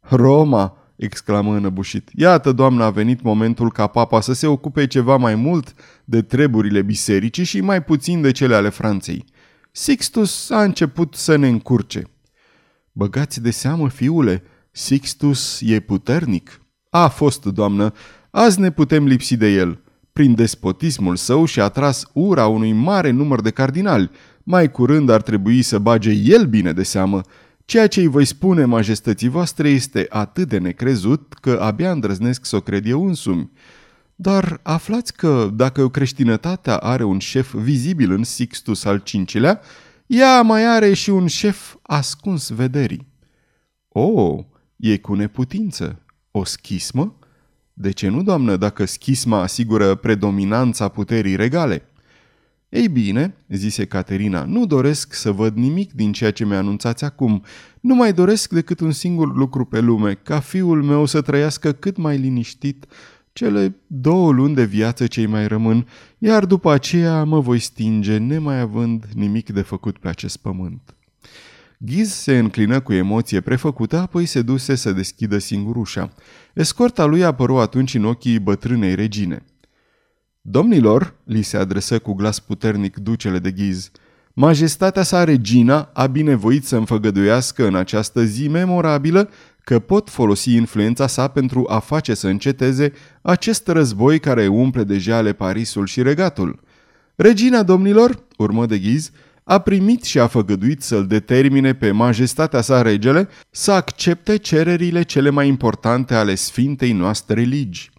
Roma, 0.00 0.76
exclamă 0.96 1.54
înăbușit. 1.54 2.10
Iată, 2.14 2.52
doamna, 2.52 2.84
a 2.84 2.90
venit 2.90 3.22
momentul 3.22 3.72
ca 3.72 3.86
papa 3.86 4.20
să 4.20 4.32
se 4.32 4.46
ocupe 4.46 4.86
ceva 4.86 5.16
mai 5.16 5.34
mult 5.34 5.74
de 6.04 6.22
treburile 6.22 6.82
bisericii 6.82 7.44
și 7.44 7.60
mai 7.60 7.82
puțin 7.82 8.20
de 8.20 8.30
cele 8.30 8.54
ale 8.54 8.68
Franței. 8.68 9.24
Sixtus 9.72 10.50
a 10.50 10.62
început 10.62 11.14
să 11.14 11.36
ne 11.36 11.48
încurce. 11.48 12.02
Băgați 12.92 13.42
de 13.42 13.50
seamă, 13.50 13.88
fiule, 13.88 14.42
Sixtus 14.76 15.60
e 15.64 15.80
puternic. 15.80 16.60
A 16.90 17.08
fost, 17.08 17.44
doamnă, 17.44 17.92
azi 18.30 18.60
ne 18.60 18.70
putem 18.70 19.06
lipsi 19.06 19.36
de 19.36 19.48
el. 19.48 19.82
Prin 20.12 20.34
despotismul 20.34 21.16
său 21.16 21.44
și-a 21.44 21.68
tras 21.68 22.04
ura 22.12 22.46
unui 22.46 22.72
mare 22.72 23.10
număr 23.10 23.40
de 23.40 23.50
cardinali. 23.50 24.10
Mai 24.42 24.70
curând 24.70 25.08
ar 25.08 25.22
trebui 25.22 25.62
să 25.62 25.78
bage 25.78 26.10
el 26.10 26.46
bine 26.46 26.72
de 26.72 26.82
seamă. 26.82 27.20
Ceea 27.64 27.86
ce 27.86 28.00
îi 28.00 28.06
voi 28.06 28.24
spune 28.24 28.64
majestății 28.64 29.28
voastre 29.28 29.68
este 29.68 30.06
atât 30.08 30.48
de 30.48 30.58
necrezut 30.58 31.34
că 31.40 31.58
abia 31.62 31.90
îndrăznesc 31.90 32.44
să 32.44 32.56
o 32.56 32.60
cred 32.60 32.86
eu 32.86 33.06
însumi. 33.06 33.50
Dar 34.14 34.60
aflați 34.62 35.16
că 35.16 35.50
dacă 35.54 35.88
creștinătatea 35.88 36.76
are 36.76 37.04
un 37.04 37.18
șef 37.18 37.54
vizibil 37.54 38.12
în 38.12 38.24
Sixtus 38.24 38.84
al 38.84 39.02
V-lea, 39.32 39.60
ea 40.06 40.42
mai 40.42 40.66
are 40.66 40.92
și 40.92 41.10
un 41.10 41.26
șef 41.26 41.74
ascuns 41.82 42.48
vederii. 42.48 43.06
O, 43.88 44.00
oh, 44.00 44.44
e 44.90 44.96
cu 44.98 45.14
neputință. 45.14 46.02
O 46.30 46.44
schismă? 46.44 47.18
De 47.72 47.90
ce 47.90 48.08
nu, 48.08 48.22
doamnă, 48.22 48.56
dacă 48.56 48.84
schisma 48.84 49.40
asigură 49.40 49.94
predominanța 49.94 50.88
puterii 50.88 51.36
regale? 51.36 51.88
Ei 52.68 52.88
bine, 52.88 53.34
zise 53.48 53.84
Caterina, 53.84 54.44
nu 54.44 54.66
doresc 54.66 55.14
să 55.14 55.32
văd 55.32 55.56
nimic 55.56 55.92
din 55.92 56.12
ceea 56.12 56.30
ce 56.30 56.44
mi 56.44 56.54
anunțați 56.54 57.04
acum. 57.04 57.42
Nu 57.80 57.94
mai 57.94 58.12
doresc 58.12 58.52
decât 58.52 58.80
un 58.80 58.92
singur 58.92 59.36
lucru 59.36 59.64
pe 59.64 59.80
lume, 59.80 60.14
ca 60.14 60.40
fiul 60.40 60.82
meu 60.82 61.04
să 61.04 61.20
trăiască 61.20 61.72
cât 61.72 61.96
mai 61.96 62.18
liniștit 62.18 62.86
cele 63.32 63.76
două 63.86 64.32
luni 64.32 64.54
de 64.54 64.64
viață 64.64 65.06
cei 65.06 65.26
mai 65.26 65.46
rămân, 65.46 65.86
iar 66.18 66.44
după 66.44 66.72
aceea 66.72 67.24
mă 67.24 67.40
voi 67.40 67.58
stinge, 67.58 68.16
nemai 68.16 68.60
având 68.60 69.04
nimic 69.14 69.50
de 69.50 69.62
făcut 69.62 69.98
pe 69.98 70.08
acest 70.08 70.36
pământ. 70.36 70.94
Ghiz 71.86 72.12
se 72.12 72.38
înclină 72.38 72.80
cu 72.80 72.92
emoție 72.92 73.40
prefăcută, 73.40 73.98
apoi 73.98 74.26
se 74.26 74.42
duse 74.42 74.74
să 74.74 74.92
deschidă 74.92 75.38
singur 75.38 75.76
ușa. 75.76 76.12
Escorta 76.54 77.04
lui 77.04 77.24
apăru 77.24 77.58
atunci 77.58 77.94
în 77.94 78.04
ochii 78.04 78.38
bătrânei 78.38 78.94
regine. 78.94 79.44
Domnilor, 80.40 81.14
li 81.24 81.42
se 81.42 81.56
adresă 81.56 81.98
cu 81.98 82.12
glas 82.12 82.40
puternic 82.40 82.96
ducele 82.96 83.38
de 83.38 83.50
Ghiz, 83.50 83.90
Majestatea 84.36 85.02
sa 85.02 85.24
regina 85.24 85.90
a 85.92 86.06
binevoit 86.06 86.64
să 86.64 86.76
înfăgăduiască 86.76 87.66
în 87.66 87.74
această 87.74 88.24
zi 88.24 88.48
memorabilă 88.48 89.30
că 89.64 89.78
pot 89.78 90.10
folosi 90.10 90.54
influența 90.54 91.06
sa 91.06 91.28
pentru 91.28 91.64
a 91.68 91.78
face 91.78 92.14
să 92.14 92.28
înceteze 92.28 92.92
acest 93.22 93.68
război 93.68 94.18
care 94.18 94.46
umple 94.46 94.84
deja 94.84 95.16
ale 95.16 95.32
Parisul 95.32 95.86
și 95.86 96.02
regatul. 96.02 96.60
Regina 97.14 97.62
domnilor, 97.62 98.24
urmă 98.36 98.66
de 98.66 98.78
ghiz, 98.78 99.10
a 99.44 99.58
primit 99.58 100.04
și 100.04 100.18
a 100.18 100.26
făgăduit 100.26 100.82
să-l 100.82 101.06
determine 101.06 101.74
pe 101.74 101.90
majestatea 101.90 102.60
sa 102.60 102.82
regele 102.82 103.28
să 103.50 103.72
accepte 103.72 104.36
cererile 104.36 105.02
cele 105.02 105.30
mai 105.30 105.48
importante 105.48 106.14
ale 106.14 106.34
sfintei 106.34 106.92
noastre 106.92 107.40
ligi. 107.40 107.90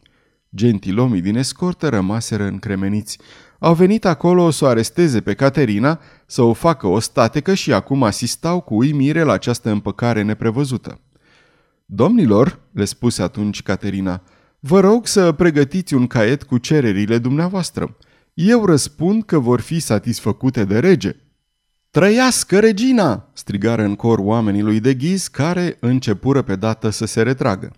Gentilomii 0.56 1.22
din 1.22 1.36
escortă 1.36 1.90
rămaseră 1.90 2.44
încremeniți. 2.44 3.20
Au 3.60 3.74
venit 3.74 4.06
acolo 4.06 4.50
să 4.50 4.66
o 4.66 4.68
aresteze 4.68 5.22
pe 5.22 5.34
Caterina, 5.34 6.00
să 6.26 6.42
o 6.42 6.54
facă 6.54 6.88
o 6.88 7.00
statecă 7.00 7.54
și 7.54 7.74
acum 7.74 8.04
asistau 8.04 8.62
cu 8.62 8.76
uimire 8.76 9.22
la 9.22 9.34
această 9.34 9.70
împăcare 9.70 10.22
neprevăzută. 10.22 11.00
Domnilor, 11.86 12.60
le 12.72 12.86
spuse 12.86 13.22
atunci 13.22 13.64
Caterina, 13.64 14.22
vă 14.60 14.80
rog 14.80 15.08
să 15.08 15.32
pregătiți 15.32 15.94
un 15.94 16.08
caiet 16.08 16.44
cu 16.44 16.58
cererile 16.58 17.18
dumneavoastră. 17.18 17.98
Eu 18.34 18.66
răspund 18.66 19.24
că 19.24 19.40
vor 19.40 19.62
fi 19.62 19.80
satisfăcute 19.80 20.64
de 20.64 20.80
rege. 20.80 21.16
Trăiască 21.96 22.60
regina! 22.60 23.30
strigară 23.34 23.84
în 23.84 23.96
cor 23.96 24.20
oamenii 24.20 24.62
lui 24.62 24.80
de 24.80 24.94
ghiz 24.94 25.28
care 25.28 25.78
începură 25.80 26.42
pe 26.42 26.56
dată 26.56 26.90
să 26.90 27.06
se 27.06 27.22
retragă. 27.22 27.72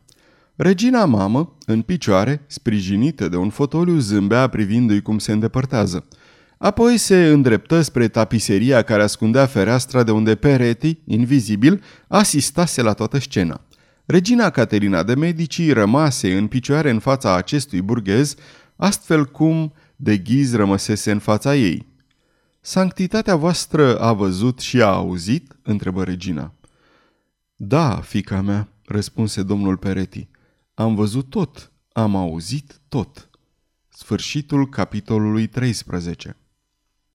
Regina 0.56 1.06
mamă, 1.06 1.58
în 1.66 1.82
picioare, 1.82 2.44
sprijinită 2.48 3.28
de 3.28 3.36
un 3.36 3.50
fotoliu, 3.50 3.98
zâmbea 3.98 4.48
privindu-i 4.48 5.02
cum 5.02 5.18
se 5.18 5.32
îndepărtează. 5.32 6.08
Apoi 6.58 6.98
se 6.98 7.26
îndreptă 7.26 7.82
spre 7.82 8.08
tapiseria 8.08 8.82
care 8.82 9.04
ascundea 9.04 9.46
fereastra 9.46 10.04
de 10.04 10.12
unde 10.12 10.36
Peretti, 10.36 11.00
invizibil, 11.06 11.84
asistase 12.08 12.82
la 12.82 12.94
toată 12.94 13.20
scena. 13.20 13.62
Regina 14.06 14.50
Caterina 14.50 15.04
de 15.04 15.16
Medici 15.16 15.72
rămase 15.72 16.38
în 16.38 16.48
picioare 16.48 16.90
în 16.90 17.00
fața 17.00 17.36
acestui 17.36 17.82
burghez, 17.82 18.36
astfel 18.76 19.26
cum 19.26 19.74
de 19.96 20.18
ghiz 20.18 20.56
rămăsese 20.56 21.12
în 21.12 21.20
fața 21.20 21.56
ei. 21.56 21.87
Sanctitatea 22.68 23.36
voastră 23.36 24.00
a 24.00 24.14
văzut 24.14 24.60
și 24.60 24.82
a 24.82 24.86
auzit?" 24.86 25.58
întrebă 25.62 26.04
regina. 26.04 26.54
Da, 27.56 28.02
fica 28.02 28.42
mea," 28.42 28.68
răspunse 28.86 29.44
domnul 29.44 29.78
Pereti. 29.78 30.28
Am 30.74 30.96
văzut 30.96 31.30
tot, 31.30 31.72
am 31.92 32.16
auzit 32.16 32.82
tot. 32.88 33.30
Sfârșitul 33.90 34.70
capitolului 34.70 35.48
13 35.48 36.38